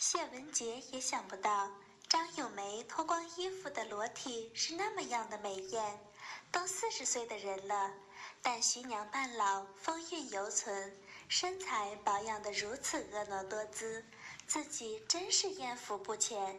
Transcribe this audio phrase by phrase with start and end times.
[0.00, 1.70] 谢文杰也想不到
[2.08, 6.00] 张咏梅脱光衣服的裸体是那么样的美艳。
[6.50, 7.92] 都四十岁的人了，
[8.40, 10.96] 但徐娘半老，风韵犹存，
[11.28, 14.02] 身材保养得如此婀娜多姿，
[14.46, 16.58] 自己真是艳福不浅。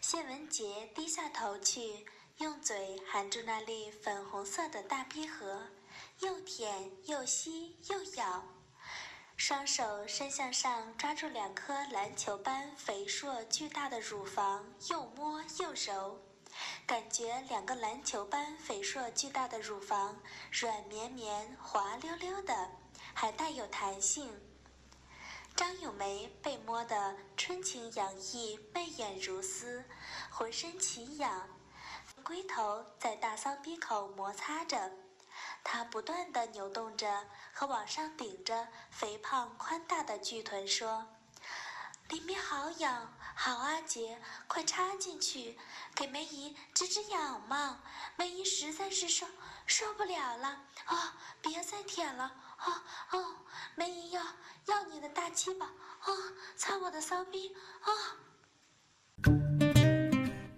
[0.00, 2.06] 谢文杰低下头去，
[2.38, 5.66] 用嘴含住那粒粉红色的大逼核，
[6.20, 8.42] 又舔又吸又咬。
[9.38, 16.20] 双手伸向上，抓住两颗篮球般肥硕巨大的乳房，又摸又揉，
[16.84, 22.72] 感觉两个篮球般肥硕巨大的乳房软绵绵、滑溜溜的，
[23.14, 24.28] 还带有弹性。
[25.54, 29.84] 张咏梅被摸得春情洋溢，媚眼如丝，
[30.30, 31.48] 浑身奇痒，
[32.24, 34.90] 龟头在大骚逼口摩擦着。
[35.70, 41.06] 他不断地扭动着和往上顶着肥胖宽大的巨臀，说
[42.08, 45.58] ：“里面好痒，好阿杰，快插进去，
[45.94, 47.82] 给梅姨止止痒嘛！
[48.16, 49.26] 梅姨实在是受
[49.66, 50.48] 受不了了
[50.86, 51.14] 啊！
[51.42, 52.24] 别再舔了
[52.56, 53.18] 啊啊！
[53.74, 54.22] 梅姨要
[54.64, 56.08] 要你的大鸡巴啊！
[56.56, 57.92] 擦我的骚逼啊！”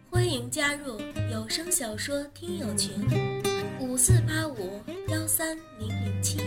[0.08, 1.00] 欢迎加入
[1.32, 3.29] 有声小说听友群。
[3.80, 6.38] 五四八五幺三零零七。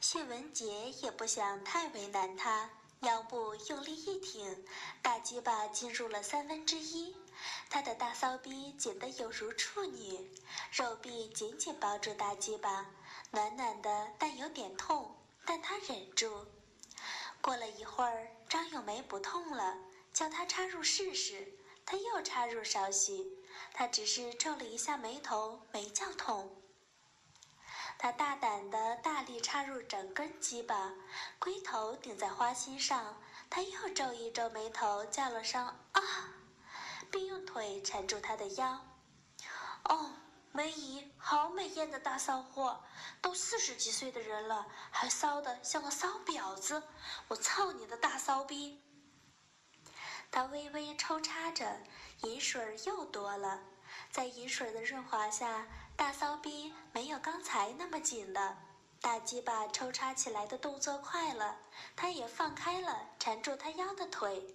[0.00, 4.64] 谢文杰也不想太为难他，腰部用力一挺，
[5.02, 7.16] 大鸡巴进入了三分之一，
[7.68, 10.30] 他的大骚逼紧得有如处女，
[10.72, 12.86] 肉臂紧紧包住大鸡巴，
[13.32, 16.46] 暖暖的，但有点痛，但他忍住。
[17.40, 19.76] 过了一会儿，张咏梅不痛了，
[20.12, 21.54] 叫他插入试试。
[21.86, 23.38] 他又插入少许，
[23.72, 26.60] 他只是皱了一下眉头，没叫痛。
[27.96, 30.92] 他大胆的大力插入整根鸡巴，
[31.38, 33.20] 龟头顶在花心上。
[33.48, 36.02] 他又皱一皱眉头，叫了声“啊”，
[37.10, 38.84] 并用腿缠住他的腰。
[39.84, 40.12] 哦。
[40.52, 42.82] 梅姨，好美艳的大骚货，
[43.20, 46.82] 都四十几岁的人了，还骚得像个骚婊子！
[47.28, 48.82] 我操你的大骚逼！
[50.30, 51.80] 他微微抽插着，
[52.22, 53.60] 饮水又多了，
[54.10, 55.66] 在饮水的润滑下，
[55.96, 58.58] 大骚逼没有刚才那么紧了，
[59.00, 61.56] 大鸡巴抽插起来的动作快了，
[61.94, 64.54] 他也放开了缠住他腰的腿。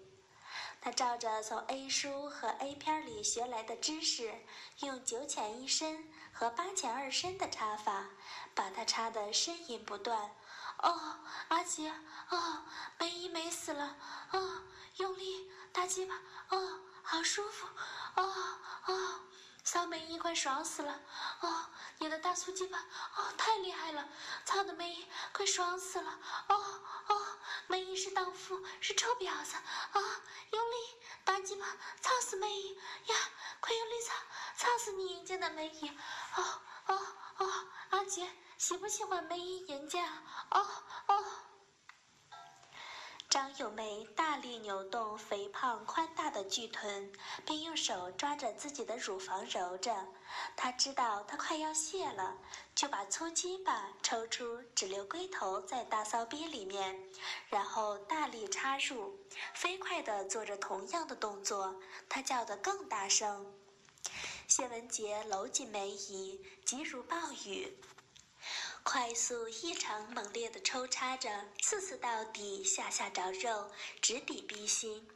[0.84, 4.34] 他照着从 A 书和 A 片里学来的知识，
[4.80, 8.10] 用九浅一深和八浅二深的插法，
[8.54, 10.36] 把它插得呻吟不断。
[10.80, 11.90] 哦，阿杰，
[12.28, 12.66] 哦，
[13.00, 13.96] 梅姨美死了，
[14.32, 14.62] 哦，
[14.98, 16.16] 用力，大鸡巴，
[16.50, 17.66] 哦，好舒服，
[18.16, 18.34] 哦
[18.88, 19.20] 哦，
[19.64, 21.00] 骚梅姨快爽死了，
[21.40, 21.66] 哦，
[22.00, 24.08] 你的大粗鸡巴，哦，太厉害了，
[24.46, 26.56] 操的梅姨快爽死了，哦
[27.08, 27.22] 哦。
[27.68, 30.02] 梅姨是荡妇，是臭婊子啊！
[30.52, 30.76] 用力，
[31.24, 31.66] 大鸡巴，
[32.02, 33.16] 操死梅姨呀！
[33.62, 34.14] 快用力操，
[34.58, 35.90] 操死你淫贱的梅姨！
[36.36, 37.08] 哦哦
[37.38, 37.68] 哦！
[37.92, 40.06] 阿杰，喜不喜欢梅姨淫贱？
[40.52, 40.68] 哦
[41.08, 41.26] 哦！
[43.34, 47.12] 张友梅大力扭动肥胖宽大的巨臀，
[47.44, 50.06] 并用手抓着自己的乳房揉着。
[50.56, 52.38] 她知道她快要泄了，
[52.76, 57.10] 就把粗鸡巴抽出，只留龟头在大骚逼里面，
[57.50, 59.18] 然后大力插入，
[59.56, 61.82] 飞快地做着同样的动作。
[62.08, 63.52] 她叫得更大声。
[64.48, 67.18] 谢文杰搂紧梅姨，急如暴
[67.48, 67.76] 雨。
[68.84, 73.72] 快速、异常猛烈的抽插着，刺刺到底，下下着肉，
[74.02, 75.08] 直抵逼心。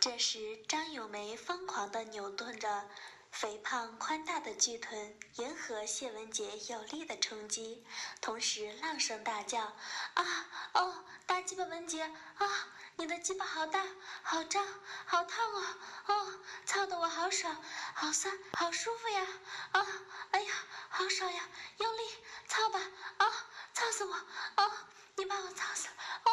[0.00, 2.90] 这时，张咏梅疯狂的扭动着
[3.32, 7.82] 肥胖宽大的巨臀，迎合谢文杰有力的冲击，
[8.20, 9.72] 同时浪声大叫
[10.14, 12.68] ：“啊哦，大鸡巴文杰啊！
[12.96, 13.84] 你的鸡巴好大，
[14.22, 14.64] 好胀，
[15.06, 15.78] 好烫啊！
[16.06, 17.56] 哦，操得我好爽，
[17.94, 19.26] 好酸，好舒服呀！
[19.72, 19.86] 啊，
[20.32, 20.52] 哎呀，
[20.90, 21.48] 好爽呀！
[21.78, 22.00] 用力
[22.46, 22.78] 操吧！
[23.16, 23.26] 啊，
[23.72, 24.14] 操死我！
[24.56, 24.86] 啊，
[25.16, 25.88] 你把我操死！
[26.24, 26.30] 哦。”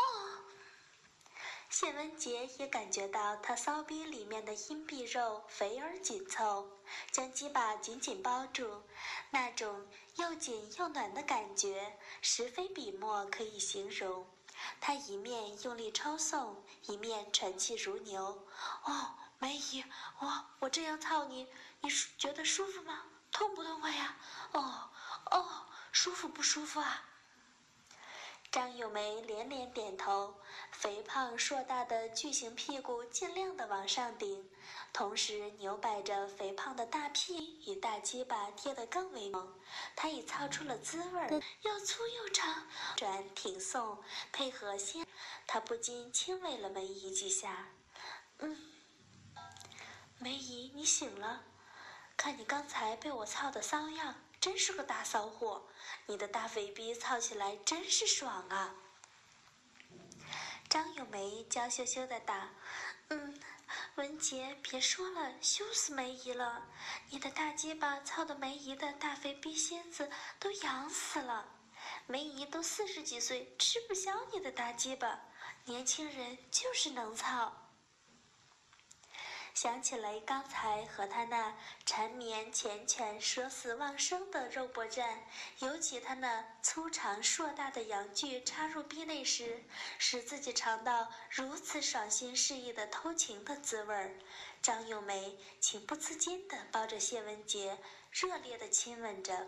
[1.79, 6.67] 谢文杰也感觉到他骚逼里面的阴壁肉肥而紧凑，
[7.09, 8.83] 将鸡巴紧紧包住，
[9.29, 14.27] 那种又紧又暖的感觉，实非笔墨可以形容。
[14.81, 18.45] 他一面用力抽送，一面喘气如牛。
[18.83, 19.81] 哦，梅姨，
[20.19, 21.47] 我我这样操你，
[21.79, 23.05] 你觉得舒服吗？
[23.31, 24.17] 痛不痛快呀？
[24.51, 24.89] 哦
[25.31, 27.05] 哦，舒服不舒服啊？
[28.51, 30.33] 张咏梅连连点头，
[30.71, 34.49] 肥胖硕大的巨型屁股尽量的往上顶，
[34.91, 39.53] 同时扭摆着肥胖的大屁与大鸡巴贴得更为猛。
[39.95, 41.29] 她已操出了滋味儿，
[41.61, 42.65] 又粗又长，
[42.95, 45.05] 转挺送，配合先，
[45.45, 47.67] 她不禁亲吻了梅姨几下。
[48.39, 48.57] 嗯，
[50.17, 51.43] 梅姨，你醒了，
[52.17, 54.15] 看你刚才被我操的骚样。
[54.39, 55.67] 真是个大骚货，
[56.05, 58.75] 你的大肥逼操起来真是爽啊！
[60.69, 62.49] 张咏梅娇羞羞的答
[63.09, 63.39] ：“嗯，
[63.95, 66.67] 文杰，别说了，羞死梅姨了。
[67.09, 70.09] 你的大鸡巴操的梅姨的大肥逼仙子
[70.39, 71.49] 都痒死了。
[72.05, 75.19] 梅姨都四十几岁，吃不消你的大鸡巴。
[75.65, 77.53] 年轻人就是能操。”
[79.61, 81.53] 想起来刚才和他那
[81.85, 85.27] 缠绵缱绻、舍死忘生的肉搏战，
[85.59, 89.65] 尤其他那粗长硕大的阳具插入壁内时，
[89.97, 94.17] 使自己尝到如此爽心适意的偷情的滋味儿，
[94.61, 97.77] 张咏梅情不自禁地抱着谢文杰，
[98.11, 99.45] 热烈地亲吻着。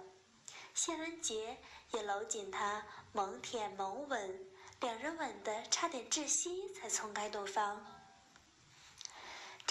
[0.74, 1.58] 谢文杰
[1.92, 4.46] 也搂紧她，猛舔猛吻，
[4.82, 8.01] 两人吻得差点窒息，才松开对方。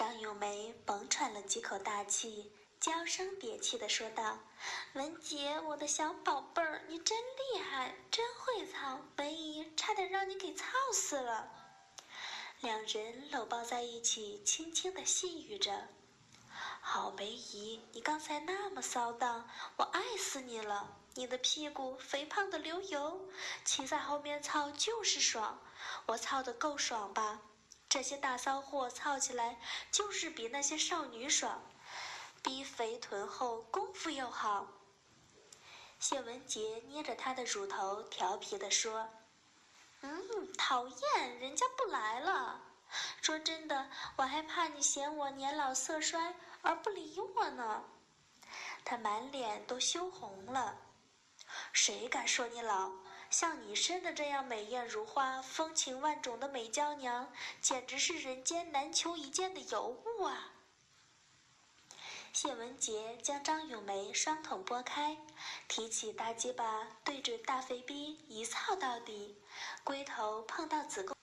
[0.01, 2.51] 张咏梅猛喘了几口大气，
[2.81, 4.39] 娇声嗲气地说道
[4.97, 8.99] ：“文杰，我的小宝贝儿，你真厉害，真会操！
[9.15, 10.65] 梅姨差点让你给操
[10.95, 11.53] 死了。”
[12.63, 15.89] 两人搂抱在一起，轻轻地细语着
[16.81, 20.97] ：“好，梅姨，你刚才那么骚荡，我爱死你了！
[21.13, 23.29] 你的屁股肥胖的流油，
[23.67, 25.61] 骑在后面操就是爽，
[26.07, 27.43] 我操的够爽吧？”
[27.91, 29.59] 这些大骚货操起来
[29.91, 31.61] 就是比那些少女爽，
[32.41, 34.69] 逼肥臀厚，功夫又好。
[35.99, 39.09] 谢文杰捏着她的乳头，调皮地说
[40.03, 42.61] ：“嗯，讨厌，人家不来了。
[43.21, 47.83] 说真的，我还怕你嫌我年老色衰而不理我呢。”
[48.87, 50.79] 他满脸都羞红了。
[51.73, 52.93] 谁敢说你老？
[53.31, 60.53] 像你生的这样美艳如花、风情万种的美娇娘，简直是人间难求一见的尤物啊！
[62.33, 65.17] 谢文杰将张咏梅双腿拨开，
[65.69, 69.37] 提起大鸡巴对准大肥逼一操到底，
[69.85, 71.20] 龟头碰到子宫。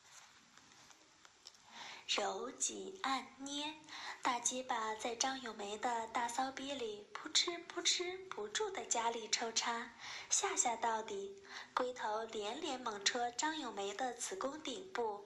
[2.08, 3.74] 揉挤按捏，
[4.22, 9.92] 大鸡巴在张咏梅的大骚逼里扑哧扑哧不住的加力抽插，
[10.30, 11.36] 下下到底，
[11.74, 15.26] 龟头连连猛戳张咏梅的子宫顶部。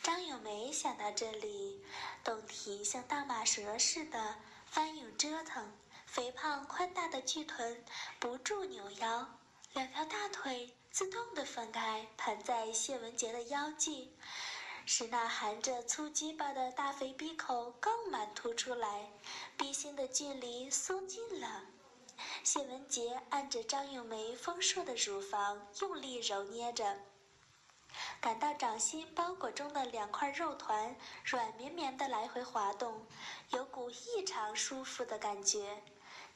[0.00, 1.84] 张咏梅想到这里，
[2.22, 4.36] 胴体像大蟒蛇似的
[4.66, 7.84] 翻涌折腾，肥胖宽大的巨臀
[8.20, 9.28] 不住扭腰，
[9.72, 14.16] 两条大腿自动的分开，盘在谢文杰的腰际。
[14.86, 19.10] 使那含着粗鸡巴的大肥逼口更满凸出来，
[19.56, 21.62] 逼心的距离松近了。
[22.42, 26.98] 谢文杰按着张咏梅丰硕的乳房用力揉捏着，
[28.20, 30.94] 感到掌心包裹中的两块肉团
[31.24, 33.06] 软绵绵的来回滑动，
[33.50, 35.82] 有股异常舒服的感觉，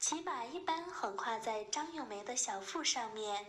[0.00, 3.46] 骑马一般横跨在张咏梅的小腹上面。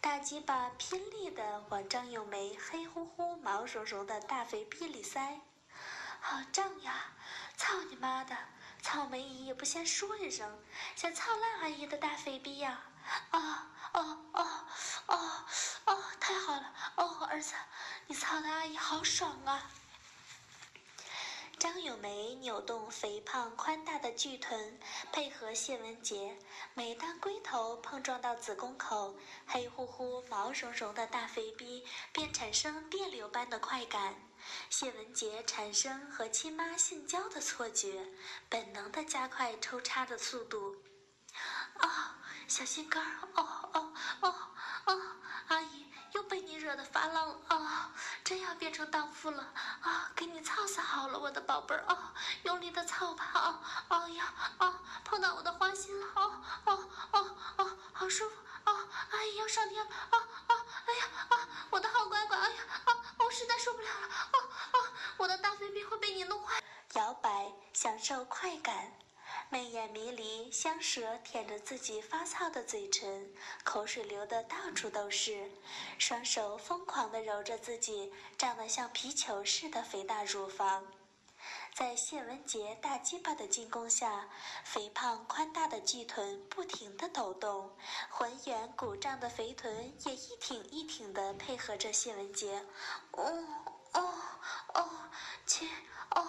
[0.00, 5.40] 大鸡巴拼力地往张咏梅黑乎乎、毛茸茸的大肥逼里塞，
[6.20, 7.12] 好胀呀！
[7.56, 8.36] 操你妈的！
[8.82, 10.58] 操梅姨也不先说一声，
[10.96, 12.80] 想操烂阿姨的大肥逼呀！
[13.30, 14.64] 啊哦哦
[15.06, 15.44] 哦
[15.86, 16.04] 哦！
[16.18, 16.72] 太好了！
[16.96, 17.54] 哦，儿子，
[18.06, 19.70] 你操的阿姨好爽啊！
[21.60, 24.80] 张咏梅扭动肥胖宽大的巨臀，
[25.12, 26.38] 配合谢文杰，
[26.72, 29.14] 每当龟头碰撞到子宫口，
[29.46, 34.14] 黑乎乎、毛茸茸的大肥逼便产生电流般的快感。
[34.70, 38.06] 谢文杰产生和亲妈性交的错觉，
[38.48, 40.76] 本能的加快抽插的速度。
[41.76, 43.28] 啊，小心肝儿！
[43.34, 44.34] 哦哦哦
[44.86, 45.00] 哦，
[45.48, 45.84] 阿姨。
[46.12, 47.94] 又被你惹得发浪啊！
[48.30, 49.42] 真要变成荡妇了
[49.82, 50.12] 啊！
[50.14, 52.14] 给你操死好了，我的宝贝儿啊！
[52.44, 53.60] 用力的操吧啊！
[53.88, 54.80] 哎呀啊！
[55.04, 56.78] 碰到我的花心了啊啊
[57.10, 57.20] 啊
[57.56, 57.76] 啊！
[57.92, 58.36] 好舒服
[58.70, 58.86] 啊！
[59.10, 60.54] 哎呀，上天了啊啊！
[60.86, 61.48] 哎呀啊！
[61.70, 62.38] 我的好乖乖！
[62.38, 62.94] 哎呀啊！
[63.18, 64.38] 我实在受不了了啊
[64.74, 64.78] 啊！
[65.16, 66.62] 我的大肥逼会被你弄坏！
[66.92, 68.92] 摇摆，享受快感。
[69.52, 75.50] 媚眼迷离，香舌舔着自己发糙的嘴唇，口水流得到处都是，
[75.98, 80.86] 双手疯狂地揉着自己胀得像皮球似的肥大乳房。
[81.74, 84.28] 在谢文杰大鸡巴的进攻下，
[84.62, 87.76] 肥胖宽大的巨臀不停地抖动，
[88.08, 92.64] 浑圆鼓胀的肥臀也一挺一挺地配合着谢文杰。
[93.12, 94.88] 哦，
[95.44, 95.68] 亲
[96.10, 96.24] 哦，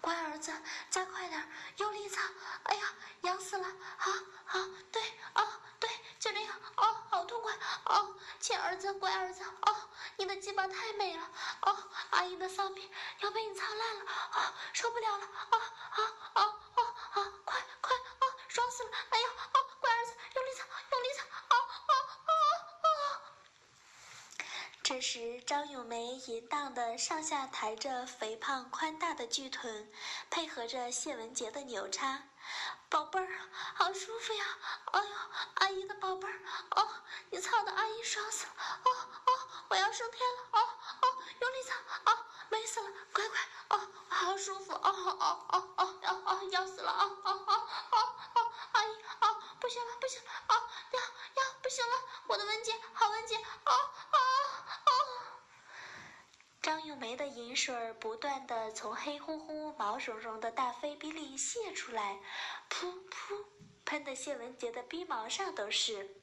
[0.00, 0.52] 乖儿子，
[0.90, 2.20] 再快点，用力操！
[2.64, 2.82] 哎呀，
[3.22, 3.64] 痒死了！
[3.96, 4.10] 好
[4.44, 4.58] 好，
[4.90, 5.02] 对
[5.34, 5.88] 啊对，
[6.18, 7.52] 就这样哦，好痛快
[7.84, 8.16] 哦，
[8.92, 9.76] 乖儿子哦，
[10.16, 11.30] 你的鸡巴太美了
[11.62, 11.76] 哦，
[12.10, 15.58] 阿姨的骚逼要被你操烂了啊，受不了了啊
[15.90, 16.02] 啊
[16.34, 16.82] 啊啊
[17.14, 17.32] 啊！
[17.44, 18.90] 快快啊，爽死了！
[19.10, 21.24] 哎呀啊，乖儿子，用力操，用力操！
[21.48, 21.92] 啊啊
[22.26, 22.32] 啊
[22.82, 23.22] 啊！
[24.82, 29.90] 这时，张咏梅淫荡的上下抬着肥胖宽大的巨臀，
[30.30, 32.24] 配合着谢文杰的扭插，
[32.90, 34.44] 宝贝儿，好舒服呀！
[34.94, 35.10] 哎呦，
[35.54, 36.38] 阿姨的宝贝儿，
[36.70, 36.88] 哦，
[37.30, 38.52] 你操的阿姨爽死了！
[38.84, 38.90] 哦
[39.26, 39.30] 哦，
[39.70, 40.42] 我要升天了！
[40.52, 40.60] 哦
[41.02, 41.06] 哦，
[41.40, 41.74] 用力操！
[42.12, 42.88] 哦，美死了！
[43.12, 43.38] 乖乖！
[43.70, 44.72] 哦，好舒服！
[44.72, 46.92] 哦哦哦哦哦哦，要死了！
[46.92, 48.88] 哦哦哦哦哦，阿姨！
[49.20, 50.30] 哦，不行了，不行了！
[50.48, 50.54] 哦，
[50.92, 51.96] 要要不行了！
[52.28, 53.36] 我的文杰，好文杰！
[53.36, 54.18] 哦哦
[54.86, 54.90] 哦！
[56.62, 62.18] 张咏梅的银水不断的从黑乎乎、毛茸茸的大飞逼里泄出来，
[63.94, 66.16] 喷的谢文杰的鼻毛上都是。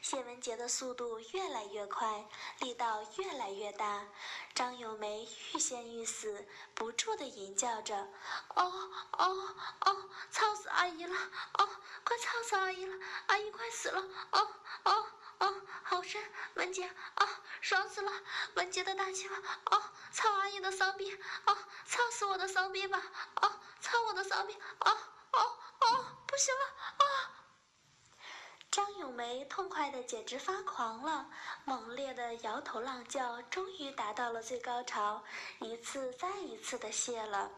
[0.00, 2.26] 谢文杰的速度越来越快，
[2.60, 4.08] 力道越来越大，
[4.54, 8.08] 张咏梅欲仙欲死，不住的吟叫着
[8.56, 9.54] ：“哦哦
[9.84, 11.14] 哦，操死阿姨了！
[11.58, 11.68] 哦，
[12.04, 12.96] 快操死阿姨了！
[13.26, 14.02] 阿姨快死了！
[14.30, 14.50] 哦
[14.84, 15.06] 哦
[15.40, 16.22] 哦，好深，
[16.54, 16.84] 文杰
[17.16, 17.28] 啊，
[17.60, 18.10] 爽死了！
[18.54, 19.36] 文杰的大鸡巴，
[19.76, 21.14] 哦，操阿姨的骚逼！
[21.44, 22.98] 哦，操死我的骚逼吧！
[23.42, 24.56] 哦，操我的骚逼！
[24.86, 24.98] 哦，
[26.30, 26.60] 不行了！
[26.98, 27.04] 啊！”
[28.70, 31.28] 张咏梅痛快的简直发狂了，
[31.64, 35.24] 猛烈的摇头浪叫，终于达到了最高潮，
[35.58, 37.50] 一次再一次的泄了。